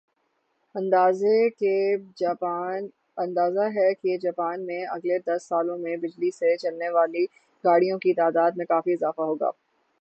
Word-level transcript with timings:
اندازہ 0.75 1.25
ھے 3.71 3.93
کہ 3.93 4.17
جاپان 4.19 4.65
میں 4.65 4.81
اگلے 4.87 5.17
دس 5.27 5.47
سالوں 5.49 5.77
میں 5.77 5.95
بجلی 5.97 6.31
سے 6.31 6.55
چلنے 6.57 6.89
والی 6.91 7.25
گاڑیوں 7.63 7.99
کی 7.99 8.13
تعداد 8.15 8.51
میں 8.57 8.65
کافی 8.67 8.93
اضافہ 8.93 9.21
ہو 9.21 9.35
گا 9.35 9.51